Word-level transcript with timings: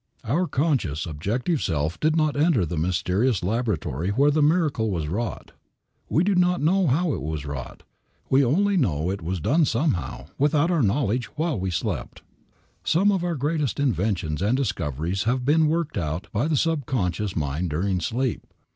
Our 0.23 0.47
conscious, 0.47 1.05
objective 1.05 1.61
self 1.61 1.99
did 1.99 2.15
not 2.15 2.35
enter 2.35 2.65
the 2.65 2.75
mysterious 2.75 3.43
laboratory 3.43 4.09
where 4.09 4.31
the 4.31 4.41
miracle 4.41 4.89
was 4.89 5.07
wrought. 5.07 5.51
We 6.09 6.23
do 6.23 6.33
not 6.33 6.59
know 6.59 6.87
how 6.87 7.13
it 7.13 7.21
was 7.21 7.45
wrought. 7.45 7.83
We 8.27 8.43
only 8.43 8.77
know 8.77 9.05
that 9.09 9.19
it 9.19 9.21
was 9.21 9.39
done 9.39 9.63
somehow, 9.65 10.25
without 10.39 10.71
our 10.71 10.81
knowledge, 10.81 11.25
while 11.37 11.59
we 11.59 11.69
slept. 11.69 12.23
Some 12.83 13.11
of 13.11 13.23
our 13.23 13.35
greatest 13.35 13.79
inventions 13.79 14.41
and 14.41 14.57
discoveries 14.57 15.25
have 15.25 15.45
been 15.45 15.67
worked 15.67 15.99
out 15.99 16.29
by 16.31 16.47
the 16.47 16.57
subconscious 16.57 17.35
mind 17.35 17.69
during 17.69 17.99
sleep. 17.99 18.41